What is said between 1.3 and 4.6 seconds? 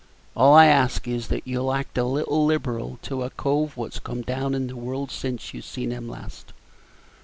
you'll act a little liberal to a cove wot's come down